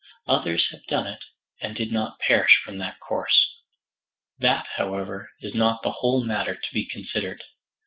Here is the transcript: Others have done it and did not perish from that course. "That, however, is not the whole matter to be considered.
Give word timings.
Others 0.25 0.69
have 0.71 0.83
done 0.87 1.05
it 1.05 1.25
and 1.61 1.75
did 1.75 1.91
not 1.91 2.17
perish 2.17 2.59
from 2.65 2.79
that 2.79 2.99
course. 2.99 3.55
"That, 4.39 4.65
however, 4.77 5.29
is 5.41 5.53
not 5.53 5.83
the 5.83 5.91
whole 5.91 6.23
matter 6.23 6.55
to 6.55 6.73
be 6.73 6.87
considered. 6.87 7.43